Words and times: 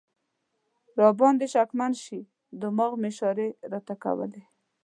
را 0.99 1.09
باندې 1.19 1.45
شکمن 1.53 1.91
شي، 2.03 2.19
دماغ 2.61 2.93
مې 3.01 3.09
اشارې 3.13 3.47
راته 3.71 3.95
کولې. 4.03 4.43